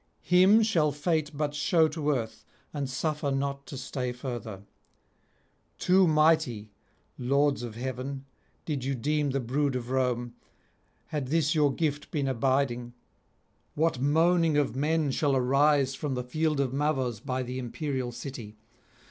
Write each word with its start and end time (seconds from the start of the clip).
Him 0.23 0.63
shall 0.63 0.91
fate 0.91 1.29
but 1.31 1.53
shew 1.53 1.87
to 1.89 2.09
earth, 2.09 2.43
and 2.73 2.89
suffer 2.89 3.29
not 3.29 3.67
to 3.67 3.77
stay 3.77 4.11
further. 4.11 4.63
Too 5.77 6.07
mighty, 6.07 6.71
lords 7.19 7.61
of 7.61 7.75
heaven, 7.75 8.25
did 8.65 8.83
you 8.83 8.95
deem 8.95 9.29
the 9.29 9.39
brood 9.39 9.75
of 9.75 9.91
Rome, 9.91 10.33
had 11.09 11.27
this 11.27 11.53
your 11.53 11.71
gift 11.71 12.09
been 12.09 12.27
abiding. 12.27 12.95
What 13.75 13.99
moaning 14.01 14.57
of 14.57 14.75
men 14.75 15.11
shall 15.11 15.35
arise 15.35 15.93
from 15.93 16.15
the 16.15 16.23
Field 16.23 16.59
of 16.59 16.73
Mavors 16.73 17.19
by 17.19 17.43
the 17.43 17.59
imperial 17.59 18.11
city! 18.11 18.57